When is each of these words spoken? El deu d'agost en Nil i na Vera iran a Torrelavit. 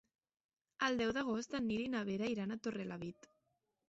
El 0.85 0.95
deu 1.01 1.11
d'agost 1.17 1.53
en 1.59 1.67
Nil 1.71 1.83
i 1.83 1.91
na 1.97 2.01
Vera 2.07 2.31
iran 2.37 2.57
a 2.57 2.57
Torrelavit. 2.65 3.29